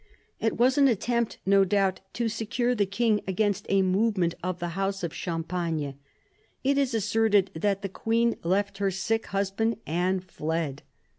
[0.39, 4.69] It was an attempt, no doubt, to secure the king against a movement of the
[4.69, 5.93] house of Champagne.
[6.63, 10.81] It is asserted that the queen left her sick husband and fled.